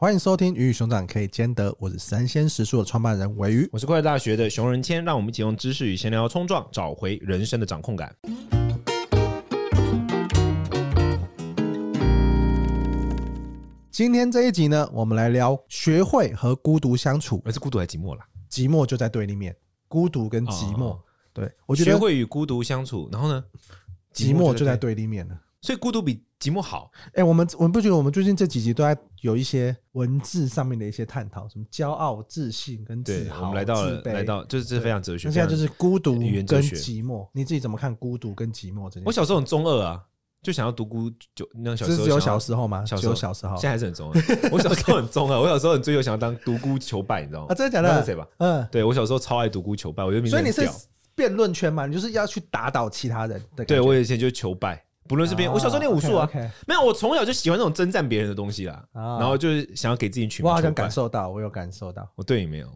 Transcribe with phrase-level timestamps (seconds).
[0.00, 8.14] 欢迎收听《鱼与熊掌可以兼得》，我是神仙食宿的创办人韦鱼，我是快乐大学的熊仁谦，让我们一起用知识与闲聊冲撞，找回人生的掌控感。
[13.90, 18.24] 今天这一集呢，我们来聊学会和孤独相处，而是孤独还是寂寞啦？
[18.48, 19.52] 寂寞就在对立面，
[19.88, 21.00] 孤独跟寂寞，哦、
[21.32, 23.44] 对我觉得学会与孤独相处，然后呢，
[24.14, 25.36] 寂寞就在对立面了。
[25.60, 26.90] 所以孤独比寂寞好。
[27.08, 33.42] 哎、欸，我们我们不觉得我们最近这几集都在有一些文字上面的一些探讨，什么骄傲、自信跟自豪。
[33.42, 35.28] 我们来到了，来到就是这非常哲学。
[35.28, 39.06] 那现在就是孤独跟寂寞，你自己怎么看孤独跟寂寞这件事？
[39.06, 40.00] 我小时候很中二啊，
[40.42, 42.04] 就想要独孤就那个小时候。
[42.04, 42.84] 只有小时候吗？
[42.86, 44.22] 小时候，小时候，现在还是很中二。
[44.52, 47.46] 我小时候很中二，我小时候很追求想要当独孤求败，你知道吗？
[47.50, 47.98] 啊，真的假的？
[47.98, 48.24] 是谁吧？
[48.38, 50.68] 嗯，对我小时候超爱独孤求败，我觉得所以你是
[51.16, 51.84] 辩论圈嘛？
[51.86, 53.64] 你就是要去打倒其他人的。
[53.64, 54.84] 对我以前就是求败。
[55.08, 56.28] 不论是别人，我小时候练武术啊，
[56.66, 60.50] 没有，我从小就喜欢那种征战别人的东西啦，然后就是想要给自己取名。
[60.50, 62.68] 我好像感受到，我有感受到，我对你没有，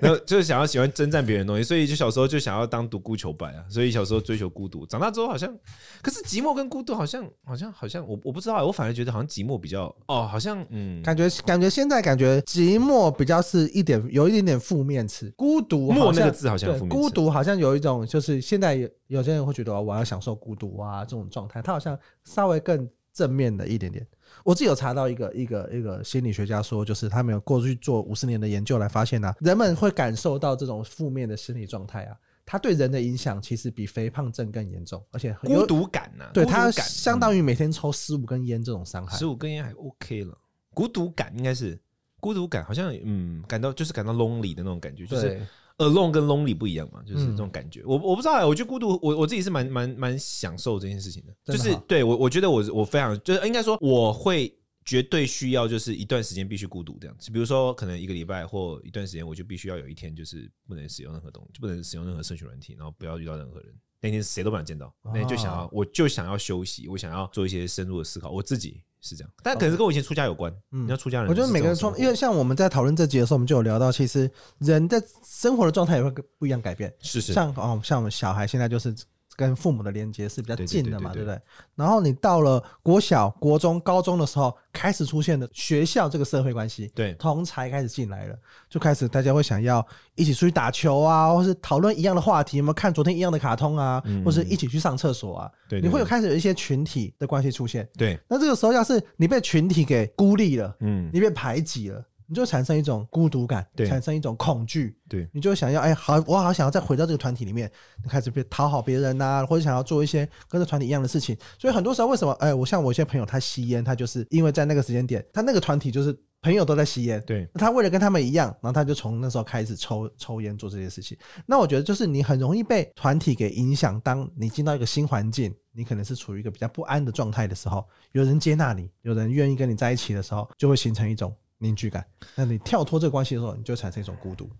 [0.00, 5.54] 然后 就是想要喜欢征战别人的东西，所以就小时候就想要当独孤求败啊，所以小时候追求孤独，长大之后好像，
[6.02, 21.98] 可是寂寞跟孤独好像好像好像我我不知道，我反而觉得好像寂寞比较哦，好像嗯，感觉感觉现在感觉寂寞比较是一点有一点点负面词，孤独寞那个字好像孤独好像有一种就是现在有有些人会觉得我要享受孤独啊这种状态，他好像。
[22.24, 24.06] 稍微更正面的一点点，
[24.44, 40.38] 我自己有查到一个一个一个心理学家说，就是他们有过去做五十年的研究来发现呢、啊，人们会感受到这种负面的心理状态啊，它对人的影响其实比肥胖症更严重，而且孤独感呢、啊，对它相当于每天抽十五根烟这种伤害，十五根烟还 OK 了，
[40.72, 41.76] 孤独感应该是
[42.20, 45.44] 孤独感，好像嗯，感到就是感到 lonely 的那种感觉，就是。
[45.80, 47.80] Alone 跟 lonely 不一样嘛，就是这种感觉。
[47.80, 51.52] 嗯、我我不知道、欸，我觉得孤独，我我自己是蛮蛮蛮享受这件事情的。
[51.52, 57.30] 就是对我，我觉得我我非常就是应该说，我会绝对需要就是一段时间必须孤独这样子。
[57.30, 63.74] 比如说，可能一个礼拜或一段时间，我就必须要有一天就是不能使用任何东西，就不能使用任何社群软体，然后不要遇到任何人。
[64.02, 68.82] 那天谁都不想见到，那天就想要，我就想要休息，我想要做一些深入的思考，我自己。
[69.00, 70.52] 是这样，但可能是跟我以前出家有关。
[70.72, 76.92] 嗯，你要出家人，我觉得每个人创，因为像我们在讨论这集的时候，我们就有聊到，其实人在生活的状态也会不一样改变。
[77.00, 78.94] 是是，像哦，像我们小孩现在就是。
[79.40, 81.40] 跟父母的连接是比较近的嘛，对不对？
[81.74, 88.36] 然后你到了国小、国中、高中的时候，开始出现的学校这个社会关系，对，同才开始进来了，
[88.68, 89.84] 就开始大家会想要
[90.14, 95.50] 一起出去打球啊，或是讨论一样的话题，有没有看昨天一样的卡通啊，或是一起去上厕所啊？
[95.66, 97.88] 对，你会有开始有一些群体的关系出现。
[97.96, 102.04] 对，那这个时候要是你被群体给孤立了，嗯，你被排挤了。
[102.30, 107.68] 你就产生一种孤独感，对，产生一种恐惧，对，你就想要，哎，好，我好想要再回到这个团体里面，
[108.04, 111.36] 你开始被讨好别人呐、啊，或者想要做一些跟这团体一样的事情。
[111.58, 121.18] 所以很多时候，为什么，哎，我像我一些朋友，他吸烟，他就是因为在那个时间点，他那个团体就是朋友都在吸烟，对，他为了跟他们一样，然后他就从那时候开始抽抽烟做这些事情。
[121.46, 131.34] 那我觉得就是你很容易被团体给影响，当你进到一个新环境，你可能是处于一个比较不安的状态的时候，有人接纳你，有人愿意跟你在一起的时候，就会形成一种。
[131.60, 132.04] 凝聚感，
[132.34, 134.50] 那你跳脱这个关系的时候，你就产生一种孤独。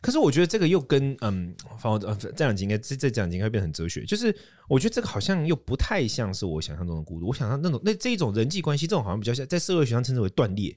[0.00, 4.04] 可是我觉得这个又跟嗯，反正这两集应该这这两集应该变成哲学。
[4.04, 4.36] 就是
[4.68, 7.28] 我觉得这个好像又不太像是我想象中的孤独。
[7.28, 10.76] 我想象那种那这一种人际关系，这种好像比较像在社会学上称之为断裂。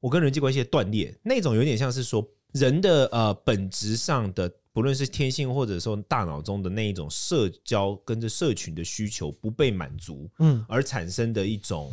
[0.00, 11.92] 我跟人际关系的断裂，那种有点像是说人的呃本质上的，不论是天性或者说大脑中的那一种社交跟着社群的需求不被满足，嗯，而产生的一种。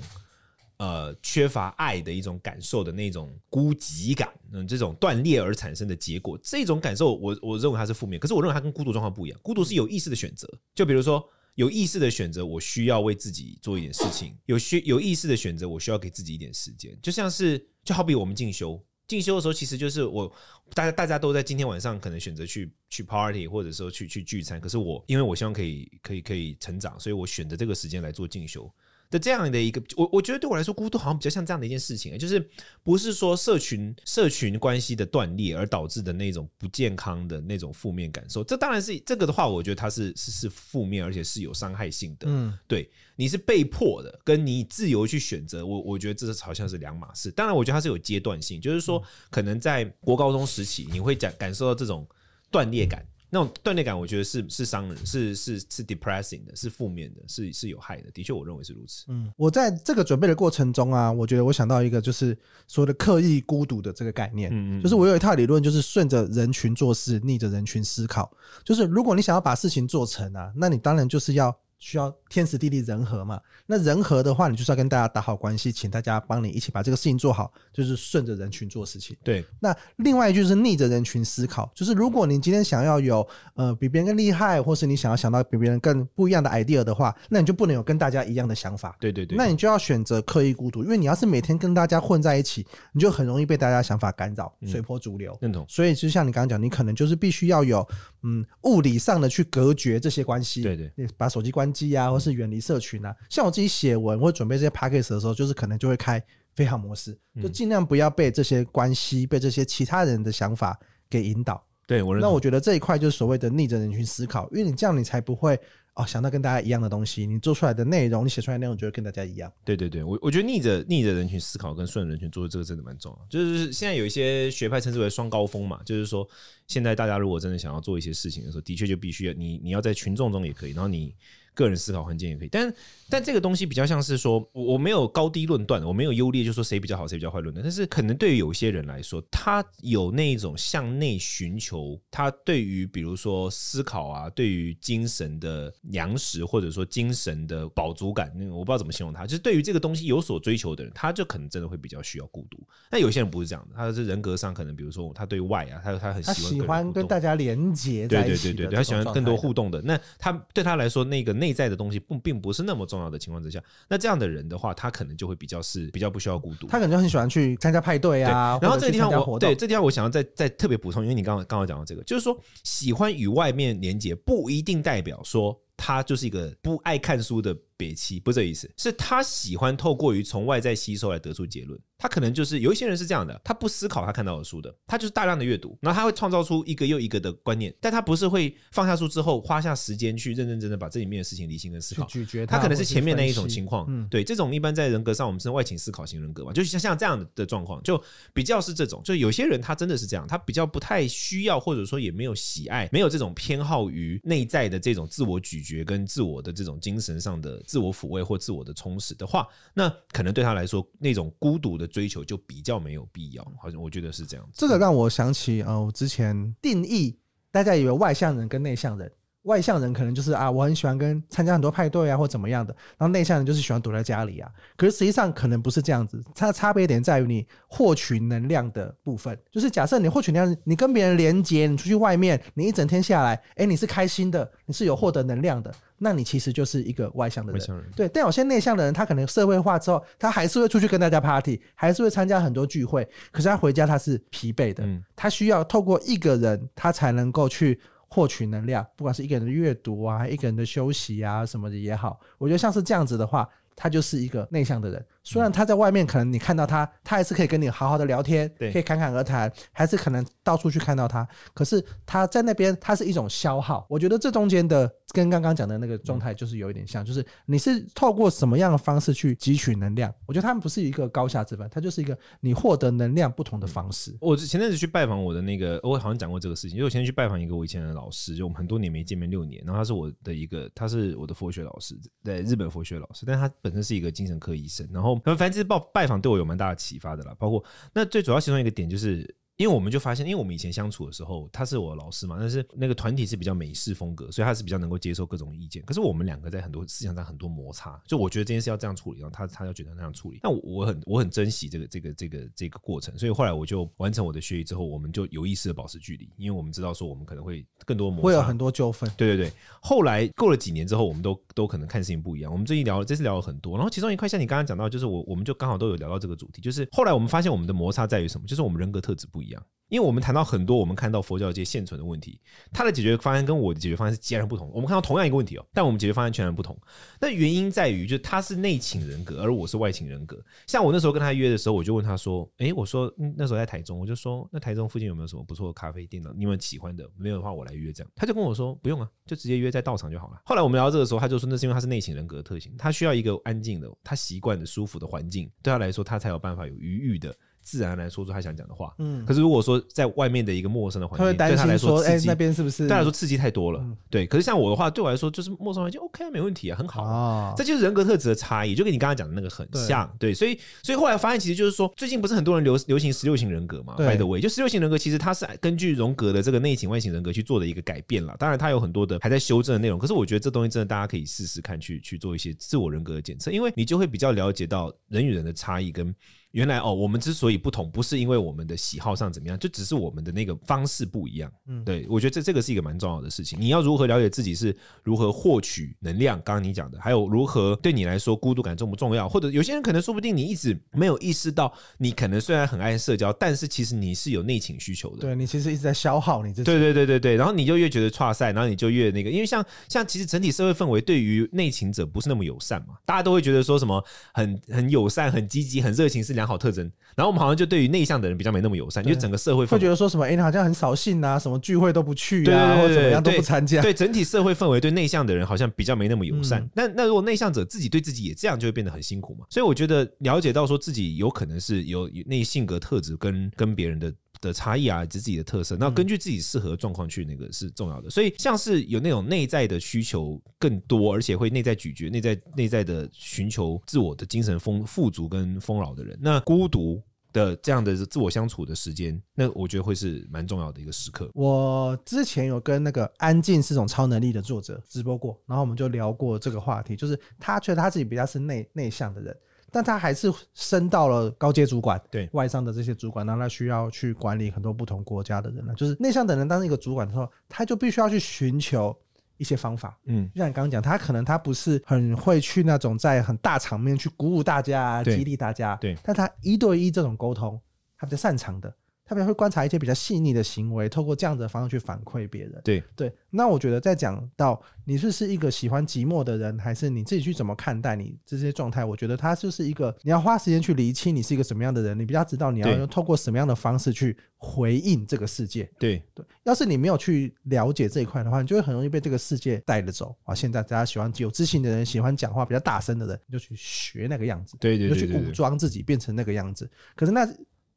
[0.77, 8.19] 呃，缺乏爱的一种感受的那种孤寂感，嗯，这种断裂而产生的结果，这种感受我，我我认为它是负面。
[8.19, 10.45] 可是我认为它跟孤独状况不一样，孤独是有意识的选择。
[10.73, 16.97] 就比如说，有意识的选择，我需要为自己做一点事情； 有需有意识的选择，我需要给自己一点时间。
[17.01, 20.29] 就像是，就好比我们进修，进修的时候，其实就是我
[20.73, 24.59] 大家大家都在今天晚上可能选择去去 party，或者说去去聚餐。
[24.59, 28.69] 可是我，因为我希望可以可以可以成长，所以我选择这个时间来做进修。
[29.09, 32.49] 的这样的一个，我我觉得对我来说，孤独好像比较像这样的一件事情，就是
[32.83, 38.43] 不是说社群社群关系的断裂而导致的那种不健康的那种负面感受。
[38.43, 42.27] 这当然是这个的话，我觉得它是是是负面，而且是有伤害性的。
[42.29, 47.31] 嗯，对，你是被迫的，跟你自由去选择，我我觉得这是好像是两码事。
[47.31, 52.07] 当然，我觉得它是有阶段性，就是说可能在国高中时期，你会感感受到这种
[52.51, 53.05] 断裂感。
[53.35, 58.09] 那种断裂感，我觉得是是伤人，是是是 depressing 的，是负面的，是是有害的。
[58.11, 59.03] 的确，我认为是如此。
[59.09, 64.49] 嗯，我在这个准备的过程中啊，我觉得我想到一个，就是所谓的刻意孤独的这个概念。
[64.53, 68.31] 嗯嗯，就是我有一套理论，就是顺着人群做事，逆着人群思考。
[68.63, 73.39] 就是如果你想要把事情做成啊，那你当然就是要需要天时地利人和嘛。
[73.67, 79.15] 那人和的话，你就是要跟大家打好关系，请大家帮你一起把这个事情做好，就是顺着人群做事情。
[79.23, 79.45] 对。
[79.59, 88.95] 那另外一句是逆着人群思考，就是如果你今天想要有呃比别人更厉害，或是你想要想到比别人更不一样的 idea 的话，那你就不能有跟大家一样的想法。
[88.99, 89.37] 对对对。
[89.37, 95.37] 那你就要选择刻意孤独，因为你要是每天跟大家混在一起，你就很容易被大家想法干扰，随波逐流。
[95.41, 95.65] 认同。
[95.67, 97.87] 所以就像你刚刚讲，你可能就是必须要有
[98.23, 100.61] 嗯物理上的去隔绝这些关系。
[100.61, 100.91] 对对。
[100.95, 103.15] 你把手机关机啊，或是远离社群啊。
[103.29, 106.23] 像我自己写文或准备这些 p a c k a g e 的时候，就是可能就会开
[106.55, 110.79] 飞行模式，就尽量不要被这些关系、被这些其他人的想法
[111.09, 111.63] 给引导。
[111.87, 112.21] 对，我认。
[112.21, 115.59] 那我觉得这一块就是所谓的逆着人群思考，因为你这样你才不会。
[115.97, 119.49] 哦，想到跟大家一样的东西，你做出来的内容，你写出来的内容就会跟大家一样。
[119.63, 123.25] 对对对，我我觉得逆着逆着人群思考跟顺着人群做这个真的蛮重要。
[123.29, 126.27] 就是现在有一些学派称之为双高峰嘛，就是说
[126.67, 131.15] 现在大家如果真的想要做一些事情的时候，的确就必须要你你要在群众中也可以，然后你。
[131.55, 132.71] 个人思考环境也可以，但
[133.09, 137.63] 但这个东西比较像是说，我我没有高低论断，我没有优劣，就说谁比较好，谁比较坏论断。
[137.63, 152.57] 但是可能对于有些人来说，他有那一种向内寻求，他对于比如说思考啊，对于精神的粮食或者说精神的饱足感，那个我不知道怎么形容他，就是对于这个东西有所追求的人，他就可能真的会比较需要孤独。
[152.89, 159.81] 但有些人不是这样的，他是人格上可能，比如说他对外啊，他他很喜欢他喜欢跟大家连接，对对对对对，他喜欢更多互动的。
[159.81, 168.57] 那他对他来说，那个内在的东西不并不是那么重要的情况之下，那这样的人的话，他可能就会比较是比较不需要孤独，他可能就很喜欢去参加派对啊。
[168.61, 177.55] 然后这个地方我对这地方我想要再再特别补充，因为你刚刚刚刚讲到这个，就是说喜欢与外面连接，不一定代表说他就是一个不爱看书的。
[177.77, 181.79] 别气不是这意思，是他喜欢透过于从外在吸收来得出结论。
[181.97, 192.05] 他可能就是有一些人是这样的，他不思考他看到的书的，他就是大量的阅读，然后他会创造出一个又一个的观念，但他不是会放下书之后花下时间去认认真真的把这里面的事情理性跟思考。
[192.47, 198.01] 他可能是前面那一种情况，嗯对这种一般在人格上我们是外倾思考型人格嘛，就是像像这样的的状况，就
[198.33, 213.43] 比较是这种，就有些人他真的是这样，他比较不太需要或者说也没有喜爱，没有这种偏好于内在的这种自我咀嚼跟自我的这种精神上的自我抚慰或自我的充实的话，那可能对他来说，那种孤独的追求就比较没有必要。
[213.59, 214.49] 好像我觉得是这样。
[214.53, 217.17] 这个让我想起，呃，我之前定义，
[217.51, 219.11] 大家以为外向人跟内向人。
[219.45, 222.75] 外向人可能就是啊，我很喜欢跟参加很多派对啊，或怎么样的。
[222.97, 224.49] 然后内向人就是喜欢躲在家里啊。
[224.75, 229.37] 可是实际上可能不是这样子，它的差别点在于你获取能量的部分。
[229.51, 237.61] 就是假设你获取能量，你跟别人连接，你出去外面，你一整天下来，哎，你是开心的，你是有获得能量的，那你其实就是一个外向的人。
[237.61, 237.85] 外向人。
[237.95, 243.07] 对，但有些内向的人，他可能社会化之后，他还是会出去跟大家 party，还是会参加很多聚会。
[243.31, 244.83] 可是他回家他是疲惫的，
[245.15, 247.79] 他需要透过一个人，他才能够去。
[248.15, 255.05] 获取能量，不管是一个人的阅读啊，一个人的休息啊，什么的也好，我觉得像是这样子的话，他就是一个内向的人。
[255.23, 261.27] 虽然他在外面可能你看到他，他还是可以跟你好好的聊天，对，可以侃侃而谈，还是可能到处去看到他。
[261.53, 263.85] 可是他在那边，他是一种消耗。
[263.89, 270.13] 我觉得这中间的跟刚刚讲的那个状态就是有一点像，就是你是透过什么样的方式去汲取能量？
[270.27, 274.15] 我觉得他们不是一个高下之分，它就是一个你获得能量不同的方式。
[274.21, 285.79] 我前阵子去拜访我的那个，我好像讲过这个事情，因为我前天去拜访一个我以前的老师，就我们很多年没见面，六年，然后他是我的一个，他是我的佛学老师，对，日本佛学老师，但他本身是一个精神科医生，然后反正就是报。
[285.91, 289.35] 拜访对我有蛮大的启发的啦，包括那最主要其中一个点就是。
[289.57, 295.81] 因为我们就发现，因为我们以前相处的时候，他是我的老师嘛，但是那个团体是比较美式风格，所以他是比较能够接受各种意见。
[295.83, 300.39] 可是我们两个在很多思想上很多摩擦，就我觉得这件事要这样处理，然后他他要觉得那样处理。
[300.43, 309.09] 那我我很我很珍惜这个这个这个这个过程，所以后来我就完成我的学习之后，我们就有意识的保持距离，因为我们知道说我们可能会更多摩擦，会有很多纠纷。
[309.15, 309.53] 对对对。
[309.79, 312.51] 后来过了几年之后，我们都都可能看事情不一样。
[312.51, 318.45] 我们最近聊这次聊了很多，然后其中一块像你刚刚讲到，就是我我们就刚好都有聊到这个主题，就是后来我们发现我们的摩擦在于什么？
[318.45, 319.44] 就是我们人格特质不一样。
[319.45, 322.41] 一样因为我们谈到很多我们看到佛教界现存的问题，
[322.73, 324.67] 他的解决方案跟我的解决方案是截然不同。
[324.73, 326.75] 我们看到同样一个问题哦，但我们解决方案全然不同。
[327.21, 330.43] 那原因在于，就是他是内倾人格，而我是外倾人格。
[330.65, 336.33] 像我那时候跟他约的时候，我就问他说：“诶，我说嗯那时候在台中，我就说那台中附近有没有什么不错的咖啡店呢？
[336.35, 347.31] 你们喜欢的，没有的话我来约。”这样，他就跟我说：“不用啊，就直接约在道场就好了。”后来我们聊到这个时候，他就说：“那是因为他是内倾人格的特性，他需要一个安静的、他习惯的、舒服的环境，对他来说，他才有办法有余裕的。”
[347.65, 348.93] 自然来说出他想讲的话。
[348.99, 352.83] 嗯，可是如果说在外面的一个陌生的环境，他会担心说，哎、欸，那边是不是？
[352.83, 353.79] 对他来说刺激太多了。
[353.81, 357.03] 嗯、对，可是像我的话，对我来说就是陌生环境，OK 啊，没问题啊，很好。
[357.03, 360.07] 哦，这就是人格特质的差异，就跟你刚刚讲的那个很像。
[360.19, 368.35] 对，对，所以所以后来发现，其实就是说，最近不是很多人流流行十六型人格嘛？By the way，就十六型人格其实它是根据荣格的这个内倾外型人格去做的一个改变了。
[368.37, 369.97] 当然，它有很多的还在修正的内容。
[369.97, 376.13] 可是我觉得这东西真的大家可以试试看，去去做一些自我人格的检测，因为你就会比较了解到人与人的差异跟。
[376.55, 381.51] 原来哦，我们之所以不同，不是因为我们的喜好上怎么样，就只是我们的那个方式不一样。
[381.67, 383.59] 嗯，对，我觉得这这个是一个蛮重要的事情。
[383.59, 386.41] 你要如何了解自己，是如何获取能量？
[386.45, 389.27] 刚刚你讲的，还有如何对你来说孤独感重不重要？
[389.27, 395.17] 或者有些人可能说不定你一直没有意识到，你可能虽然很爱社交，但是其实你是有内情需求的。
[395.17, 396.63] 对，你其实一直在消耗你自己。
[396.63, 404.01] 对对对对对，然后你就越觉得差赛，然后你就越那个，因为像像其实整体社会氛围对于内情者不是那么友善嘛，大家都会觉得说什么
[404.33, 407.35] 很很友善、很积极、很热情是良好特征，然后。
[407.35, 413.81] 我们好像就对于内向的人比较没那么友善，因为整个社会会觉得说什么，哎，你好像很扫兴啊，什么聚会都不去啊，或者怎么样都不参加。
[413.81, 416.65] 对整体社会氛围，对内向的人好像比较没那么友善。
[416.73, 419.45] 那那如果内向者自己对自己也这样，就会变得很辛苦嘛。
[419.49, 424.13] 所以我觉得了解到说自己有可能是有那性格特质跟跟别人的。
[424.45, 428.09] 的差异啊，以及自己的特色，那根据自己适合状况去那个是重要的。
[428.09, 437.01] 所以像是有那种内在的需求更多，而且会内在咀嚼、内在内在的寻求自我的精神丰富足跟丰饶的人，那孤独
[437.33, 441.29] 的这样的自我相处的时间，那我觉得会是蛮重要的一个时刻。
[441.33, 449.35] 我之前有跟那个安静是种超能力的作者直播过，然后我们就聊过这个话题，就是他觉得他自己比较是内内向的人。
[449.71, 455.73] 但他还是升到了高阶主管，对外商的这些主管，然后他需要去管理很多不同国家的人了。
[455.75, 458.95] 就是内向的人当一个主管的时候，他就必须要去寻求
[459.37, 459.97] 一些方法。
[460.05, 467.59] 嗯，就像你刚刚讲，他可能他不是很会去那种在很大场面去鼓舞大家、激励大家，对，但他一对一这种沟通，
[467.97, 468.73] 他比较擅长的。
[469.07, 472.59] 特别会观察一些比较细腻的行为，透过这样子的方式去反馈别人。
[472.63, 478.83] 对对，那我觉得在讲到你是是一个喜欢寂寞的人，还是你自己去怎么看待你这些状态？
[478.83, 485.69] 我觉得它就是一个你要花时间去厘清你是一个什么样的人，你比较知道你要用透过什么样的方式去回应这个世界。
[485.77, 490.33] 对对，要是你没有去了解这一块的话，你就会很容易被这个世界带着走啊。
[490.33, 496.67] 现在大家喜欢有自信的人，喜欢讲话比较大声的人，你就去学那个样子，对对，就去武装自己变成那个样子。
[496.95, 497.23] 可是那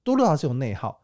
[0.02, 0.98] 多多少少是有内耗。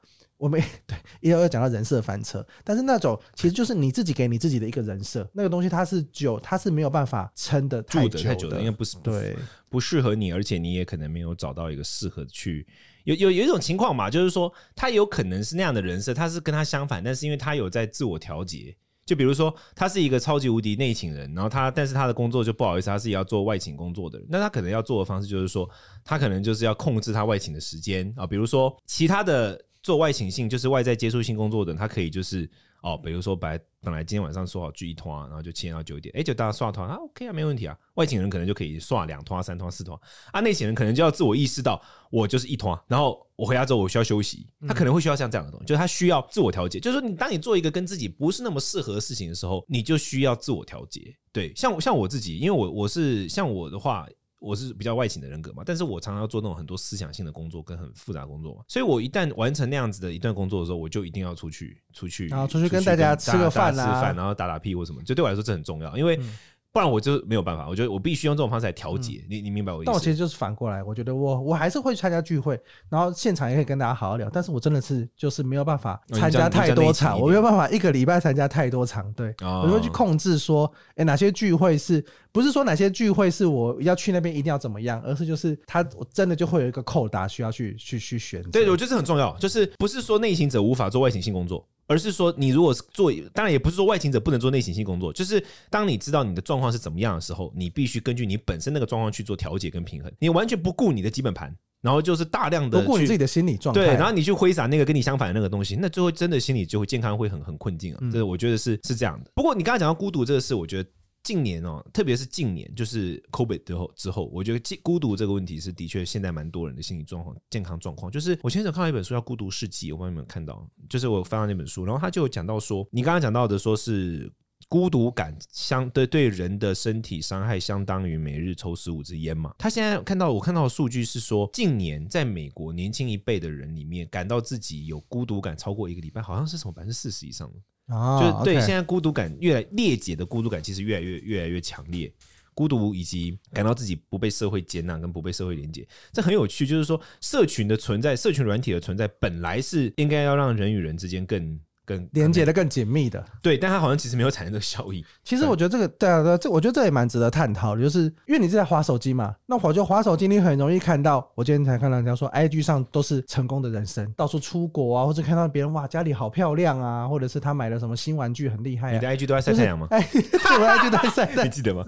[0.45, 8.99] 我们 对，也有要讲到人设翻车，但是那种其实就是你自己给你自己的一个人设，那个东西它是久，它是没有办法撑得太久的，太久的，因为不是。
[9.03, 9.35] 对
[9.71, 12.67] 不适合你，而且你也可能没有找到一个适合去
[13.05, 25.67] 有有有一种情况嘛，就是说他有可能是那样的人设，他是跟他相反，但是因为他有在自我调节，就比如说他是一个超级无敌内勤人，然后他但是他的工作就不好意思，他是要做外勤工作的人，那他可能要做的方式就是说，
[26.05, 29.59] 他可能就是要控制他外勤的时间啊，比如说其他的。
[29.85, 32.51] 做外勤性就是外在接触性工作的人，他可以就是
[32.81, 37.79] 哦，比如说本来本来今天晚上说好聚一团，然后就签到九点，哎，就大家刷团啊，OK 啊，没问题啊。
[37.97, 39.97] 外勤人可能就可以刷两团、三团、四团
[40.33, 46.81] 啊，内勤人可能就要自我意识到我就是一团，然后我回家之后我需要休息，他可能会需要像这样的东西，就是他需要自我调节。
[46.81, 51.15] 就是说，你当你做一个跟自己不是那么适合的事情的时候，你就需要自我调节。
[51.31, 54.09] 对，像像我自己，因为我我是像我的话。
[54.45, 66.17] 我是比较外倾的人格嘛，但是我常常要做那种很多思想性的工作跟很复杂的工作嘛，所以我一旦完成那样子的一段工作的时候，我就一定要出去出去，然后出去跟大家吃个饭啊，吃饭，然后打打屁或什么，就对我来说这很重要，因为。
[66.17, 66.37] 嗯
[66.75, 69.25] 不然我就没有办法，我觉得我必须用这种方式来调节。
[69.31, 69.87] 你你明白我意思？
[69.87, 74.29] 但我其实就是反过来，我觉得我我还是会参加聚会，然后现场也可以跟大家好好聊。
[74.29, 79.13] 但是我真的是就是没有办法参加太多场，我没有办法一个礼拜参加太多场。
[79.13, 88.43] 对，我就会去控制说，哎，哪些聚会是不是说哪些聚会是我要去那边一定要怎么样，而是就是他我真的就会有一个扣打需要去去去选。
[88.51, 91.65] 对，我觉得这很重要，就是不是说内行者无法做外行性工作。
[91.87, 100.11] 而是说，你如果是做，当然也不是说外勤者不能做内行性工作，就是当你知道你的状况是怎么样的时候，你必须根据你本身那个状况去做调节跟平衡。
[100.19, 108.01] 你完全不顾你的基本盘，然后就是大量的不顾你自己的心理状态，对，然后你去挥洒那个跟你相反的那个东西，那最后真的心理就会健康会很很困境啊。
[108.13, 109.31] 这我觉得是是这样的。
[109.35, 110.89] 不过你刚才讲到孤独这个事，我觉得。
[111.25, 118.13] 近年哦，特别是近年，就是 COVID 之后之后，我觉得孤独这个问题是的确现在蛮多人的心理状况、健康状况。
[118.13, 120.69] 就是我前阵看到一本书叫《孤独世纪》，我不知道有没有看到？
[120.89, 124.31] 就是我翻到那本书，然后他就讲到说，你刚刚讲到的，说是
[124.69, 129.55] 孤独感相对对人的身体伤害相当于每日抽十五支烟嘛。
[129.59, 137.51] 他现在看到我看到的数据是说，近年在美国年轻一辈的人里面，感到自己有孤独感超过一个礼拜，好像是什么百分之四十以上。
[137.87, 142.13] 啊，就是对，现在孤独感越来，裂解的孤独感其实越来越越来越强烈。
[142.55, 146.65] 孤独以及感到自己不被社会接纳跟不被社会连接，这很有趣。
[146.65, 151.59] 就是说，社群的存在，社群软体的存在，本来是应该要让人与人之间更。
[151.87, 155.05] 更连接的更紧密的，对，但它好像其实没有产生这个效益。
[155.23, 161.31] 其实我觉得这个，对啊，对，这我觉得这也蛮值得探讨的，就是因为你是在滑手机嘛，那我就滑手机，你很容易看到。
[161.35, 168.93] 我今天才看到人家说，IG 上都是成功的人生，到处出国啊，或者看到别人哇家里好漂亮啊，或者是他买了什么新玩具很厉害啊。
[168.95, 169.87] 你的 IG 都在晒太阳吗？
[169.91, 171.85] 哎， 我的 IG 都在晒太阳， 你记得吗？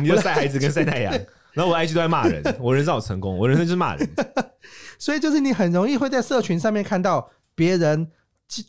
[0.00, 1.12] 你就 晒孩子跟晒太阳，
[1.52, 4.08] 然后我 IG 都在骂人，我人生好成功，我人生就是骂人。
[4.98, 8.08] 所以就是你很容易会在社群上面看到别人。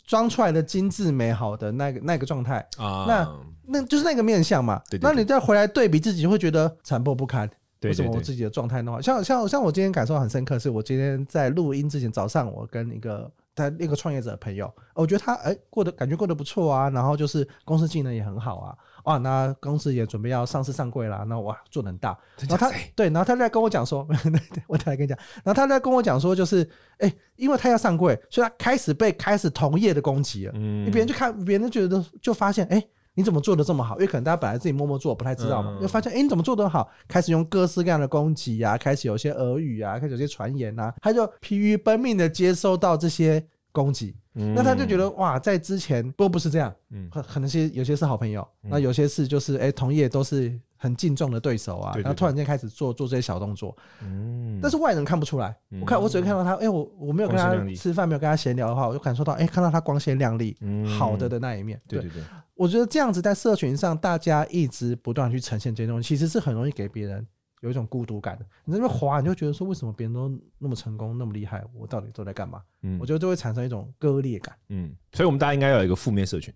[0.06, 3.30] 装出来的精致美好的那个那个状态啊，那
[3.68, 4.82] 那就是那个面相嘛。
[4.90, 7.50] 对对对，那你再回来对比自己，会觉得残破不堪。
[7.84, 9.02] 为什么我自己的状态那么好？
[9.02, 13.32] 像像像我今天感受很深刻，是我今天在录音之前早上，我跟一个。
[13.58, 24.08] 他那个创业者的朋友，我觉得他哎、欸、过得感觉过得不错啊，然后就是公司技能也很好啊，哇，那公司也准备要上市上柜啦，那哇做的很大，然后他对，然后他在跟我讲说，
[24.68, 26.62] 我再来跟你讲，然后他在跟我讲说，就是
[27.00, 32.78] 哎、欸，因为他要上柜，所以他开始被开始同业的攻击了，嗯，别人就看，别人觉得就发现哎。
[32.78, 32.88] 欸
[33.18, 33.96] 你怎么做的这么好？
[33.96, 35.76] 因为可能大家本来自己默默做，不太知道嘛。
[35.82, 36.88] 就发现，哎，你怎么做的好？
[37.08, 44.16] 开始用各式各样的攻击啊，开始有些耳语啊，开始有些传言啊，他就疲于奔命的接收到这些攻击。
[44.34, 55.58] 那他就觉得哇，在之前都不是这样，嗯，可能是有些是好朋友，那有些是就是哎，同业都是很敬重的对手啊，然后突然间开始做做这些小动作，嗯，但是外人看不出来。
[55.82, 60.56] 我看我只会看到他，哎，我我没有跟他吃饭，没有跟他闲聊的话，我就感受到，哎，看到他光鲜亮丽，
[60.98, 61.82] 好的的那一面。
[61.88, 62.24] 对对对。
[62.54, 67.26] 我觉得这样子在社群上，大家一直不断去呈现这些东西，其实是很容易给别人
[67.62, 68.46] 有一种孤独感的。
[68.66, 72.62] 你在那边滑，你就觉得说，为什么别人都那么成功，那么厉害，我到底都在干嘛？
[72.82, 74.56] 嗯，我觉得就会产生一种割裂感。
[74.70, 76.54] 嗯，所以我们大家应该要有一个负面社群。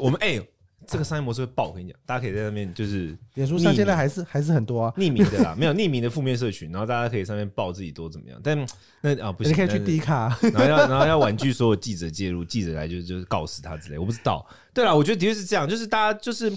[0.00, 0.50] 我们哎、欸，
[0.86, 8.66] 这个商业模式会爆，我跟你讲，大家可以在上面就是，脸书上现在还是还是很多啊，匿名的啦，没有 匿名的负面社群，然后大家可以上面报自己多怎么样，但。
[9.02, 14.46] 那啊不行，你可以去 D 卡， 然后要然后要婉拒所有记者介入，记者来就就是告死他之类，我不知道。
[14.74, 16.52] 对了，我觉得的确是这样，就是大家就是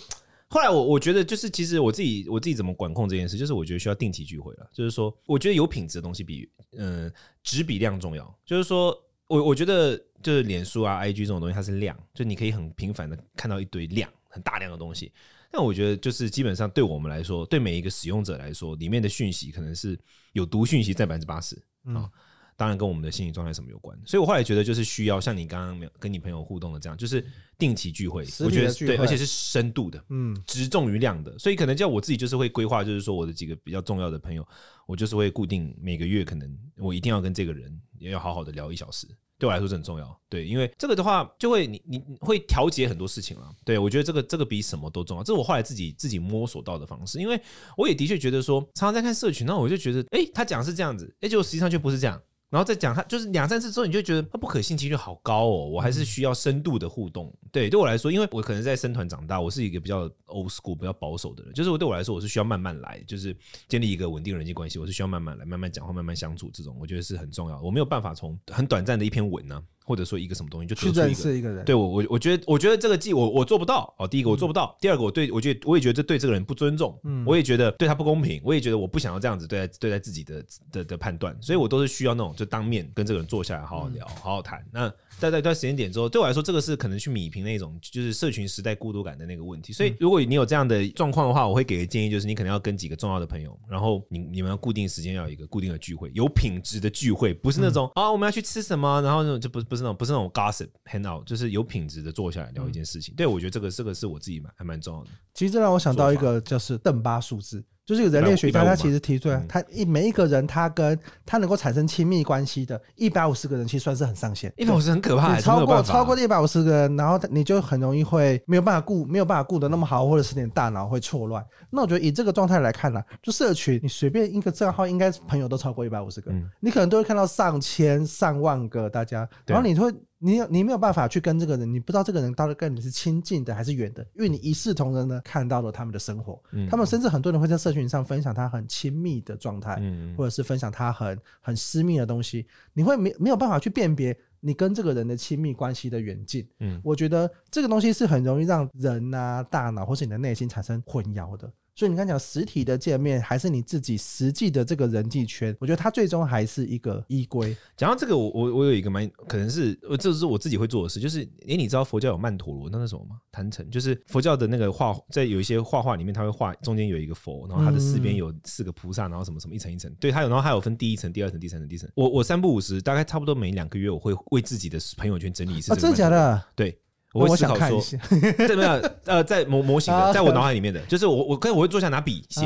[0.50, 7.10] 后来我我觉得就是其实我自己我自己怎么管控这件事，就是我觉得需要定期聚会了，就是说我觉得有品质的东西比嗯
[7.44, 8.94] 质比量重要，就是说
[9.34, 15.12] 我我觉得就是脸书啊 IG 这种东西它是量，就你可以很频繁的看到一堆量很大量的东西，
[15.52, 20.00] 但我觉得就是基本上对我们来说，对每一个使用者来说，里面的讯息可能是
[20.34, 22.08] 有毒讯息在百分之八十啊。
[22.56, 27.26] 当然跟我们的心理状态什么有关，所以我后来觉得就是需要像你刚刚跟你朋友互动的这样，就是
[27.58, 34.48] 定期聚会，我觉得对，而且是深度的，嗯，直重于量的，所以可能叫我自己就是会规划，就是说我的几个比较重要的朋友，
[34.86, 39.08] 我就是会固定每个月可能我一定要跟这个人也要好好的聊一小时，
[39.44, 47.38] 对我来说是很重要，对，因为这个的话就会你你会调节很多事情了，对我觉得这个这个比什么都重要，这是我后来自己自己摸索到的方式，因为
[47.76, 52.18] 我也的确觉得说常常在看社群，那我就觉得哎，他讲是这样子，哎，就实际上却不是这样。
[52.54, 55.68] 然后再讲他，就是两三次之后，你就觉得他不可信几率好高哦。
[55.68, 57.34] 我还是需要深度的互动。
[57.52, 61.52] 对，对我来说，因为我可能在生团长大，我是一个比较 old school、比较保守的人。
[61.52, 63.36] 就是我对我来说，我是需要慢慢来，就是
[63.68, 66.52] 建立一个稳定人际关系，我是需要慢慢来，慢慢讲话，慢慢相处。
[66.54, 67.60] 这种我觉得是很重要。
[67.60, 69.64] 我没有办法从很短暂的一篇文呢、啊。
[69.84, 74.08] 或者说一个什么东西就得罪一个人，对我我我觉得我觉得这个计我我做不到哦。
[74.08, 84.64] 第一个我做不到，第二个我对我觉得我也觉得这对这个人不尊重，嗯，我也觉得对他不公平，我也觉得我不想要这样子对待对待自己的的的判断，所以我都是需要那种就当面跟这个人坐下来好好聊，好好谈。
[84.72, 89.74] 那在在一段时间点之后，对我来说这个是可能去米平那种就是社群时代孤独感的那个问题。
[89.74, 103.12] 所以如果你有这样的状况的话，我会给个建议，就是你可能要跟几个重要的朋友，然后你你们要固定时间要有一个固定的聚会，有品质的聚会，不是那种啊我们要去吃什么，然后那种就不不是那种不是那种 gossip hang out，，就是有品质的坐下来聊一件事情。
[103.16, 105.10] 嗯、对，我觉得这个这个是我自己蛮还蛮重要的。
[105.34, 107.66] 其实这让我想到一个，就是邓巴数字。
[107.86, 114.52] 就是有人类学家，他其实提出来，他一每一个人，他跟他能够产生亲密关系的，一百五十个人，其实算是很上限。
[114.56, 121.44] 一百五十很可怕，超过超过一百五十个人，然后你就很容易会没有办法顾，没有办法顾得那么好，或者是你的大脑会错乱。
[121.70, 129.94] 那我觉得以这个状态来看呢，就社群，你随便一个账号，应该朋友都超过一百五十个，你可能都会看到上千上万个大家，然后你会。
[130.24, 139.82] 你你没有办法去跟这个人，你不知道这个人到底跟你是亲近的还是远的，因为你一视同仁的看到了他们的生活，他们甚至很多人会在社群上分享他很亲密的状态，
[140.18, 146.48] 或者是分享他很很私密的东西，你会没没有办法去辨别你跟这个人的亲密关系的远近。
[146.60, 151.52] 嗯，我觉得这个东西是很容易让人啊大脑或是你的内心产生混淆的。
[151.76, 157.56] 所以你刚讲实体的见面，还是你自己实际的这个人际圈，我觉得它最终还是一个依归。
[157.76, 163.18] 讲到这个，我我我有一个蛮可能是，这是我自己会做的事，就是诶，你知道佛教有曼陀罗，那是什么吗？
[163.32, 171.94] 坛城，就是佛教的那个画，在有一些画画里面，它会画中间有一个佛，然后它的四边有四个菩萨，然后什么什么一层一层，对，它有，然后还有分第一层、第二层、第三层、第四层。
[171.96, 175.74] 我我三不五时，大概差不多每两个月，我会为自己的朋友圈整理一次。
[175.74, 176.46] 啊，真的假的？
[176.56, 176.80] 对。
[177.14, 177.82] 我会思考说，
[178.38, 178.70] 对没有
[179.06, 182.42] 呃，在模模型的，在我脑海里面的，就是我我跟我会坐下拿笔写，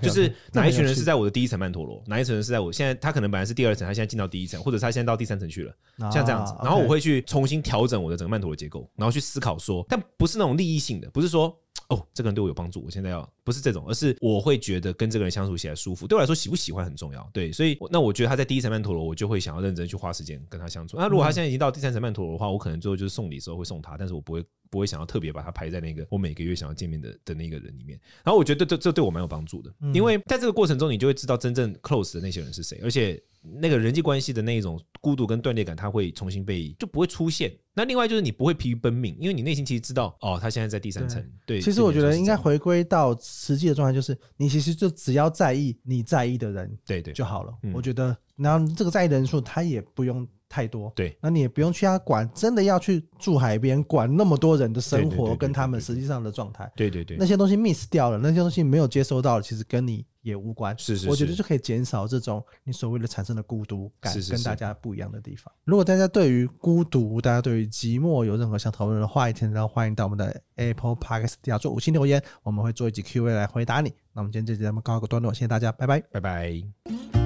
[0.00, 5.74] 就是哪一群人是在我的第一层曼陀罗，哪一层人是在我现在他可能本来是第二层，他现在进到第一层，或者他现在到第三层去了，
[6.10, 11.54] 像这样子，然后我会去重新调整我的整个曼陀罗结构，然后去思考说，但不是那种利益性的，不是说。
[11.88, 16.06] 哦，这个人对我有帮助，我现在要不是这种，而是我会觉得跟这个人相处起来舒服。
[16.06, 17.28] 对我来说，喜不喜欢很重要。
[17.34, 20.96] 对，所以那我觉得他在第一层曼陀罗，我就会想要认真去花时间跟他相处。
[20.96, 28.00] 那如果他现在已经到第三层曼陀罗的话，我可能最后就是送礼的时候会送他，但是我不会不会想要特别把他排在那个我每个月想要见面的的那个人里面。
[28.24, 33.22] 然后我觉得这这对我蛮有帮助的，因为在这个过程中，你就会知道真正 close 的那些人是谁，而且。
[33.42, 37.52] 那个人际关系的那一种孤独跟断裂感，它会重新被就不会出现。
[37.74, 41.24] 那另外就是你不会疲于奔命，因为你内心其实知道，哦，他现在在第三层。
[41.46, 47.52] 对，其实我觉得应该回归到实际的状态，就是你其实就只要在意你在意的人，对对就好了。
[47.72, 60.04] 我觉得，然后这个在意的人数他也不用太多，对，那你也不用去他管，真的要去住海边管那么多人的生活跟他们实际上的状态，对对对，那些东西 miss 掉了，那些东西没有接收到，其实跟你。
[60.22, 65.52] 也无关，是是是，我觉得就可以减少这种你所谓的产生的孤独感，跟大家不一样的地方。
[65.64, 73.92] 如果大家对于孤独，大家对于寂寞有任何想讨论的话题，然后欢迎到我们的 Apple Podcast 底下做五星留言，我们会做一集 Q&A 来回答你。
[74.12, 77.21] 那我们今天这集咱们告一个段落，谢谢大家，拜拜，拜拜。